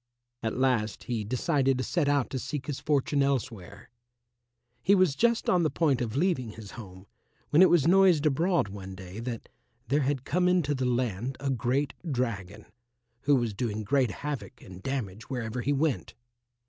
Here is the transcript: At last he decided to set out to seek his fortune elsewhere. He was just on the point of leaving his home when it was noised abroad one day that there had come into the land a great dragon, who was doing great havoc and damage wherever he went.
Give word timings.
At 0.41 0.57
last 0.57 1.03
he 1.03 1.23
decided 1.23 1.77
to 1.77 1.83
set 1.83 2.09
out 2.09 2.31
to 2.31 2.39
seek 2.39 2.65
his 2.65 2.79
fortune 2.79 3.21
elsewhere. 3.21 3.91
He 4.81 4.95
was 4.95 5.13
just 5.15 5.47
on 5.47 5.61
the 5.61 5.69
point 5.69 6.01
of 6.01 6.15
leaving 6.15 6.53
his 6.53 6.71
home 6.71 7.05
when 7.51 7.61
it 7.61 7.69
was 7.69 7.85
noised 7.87 8.25
abroad 8.25 8.67
one 8.69 8.95
day 8.95 9.19
that 9.19 9.47
there 9.89 9.99
had 10.01 10.25
come 10.25 10.47
into 10.47 10.73
the 10.73 10.85
land 10.85 11.37
a 11.39 11.51
great 11.51 11.93
dragon, 12.11 12.65
who 13.25 13.35
was 13.35 13.53
doing 13.53 13.83
great 13.83 14.09
havoc 14.09 14.59
and 14.59 14.81
damage 14.81 15.29
wherever 15.29 15.61
he 15.61 15.71
went. 15.71 16.15